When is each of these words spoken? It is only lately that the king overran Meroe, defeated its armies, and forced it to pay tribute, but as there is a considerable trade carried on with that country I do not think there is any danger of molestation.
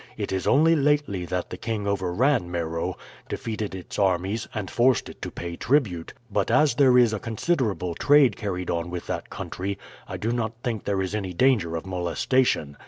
It 0.17 0.31
is 0.31 0.47
only 0.47 0.75
lately 0.75 1.25
that 1.25 1.51
the 1.51 1.57
king 1.57 1.85
overran 1.85 2.49
Meroe, 2.49 2.97
defeated 3.29 3.75
its 3.75 3.99
armies, 3.99 4.47
and 4.51 4.67
forced 4.71 5.09
it 5.09 5.21
to 5.21 5.29
pay 5.29 5.55
tribute, 5.55 6.15
but 6.31 6.49
as 6.49 6.73
there 6.73 6.97
is 6.97 7.13
a 7.13 7.19
considerable 7.19 7.93
trade 7.93 8.35
carried 8.35 8.71
on 8.71 8.89
with 8.89 9.05
that 9.05 9.29
country 9.29 9.77
I 10.07 10.17
do 10.17 10.31
not 10.31 10.53
think 10.63 10.85
there 10.85 11.03
is 11.03 11.13
any 11.13 11.33
danger 11.33 11.75
of 11.75 11.85
molestation. 11.85 12.77